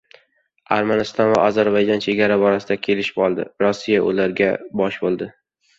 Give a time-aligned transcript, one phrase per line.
[0.77, 3.49] Armaniston va Ozarbayjon chegara borasida kelishib oldi.
[3.67, 5.33] Rossiya ularga bosh bo‘ldi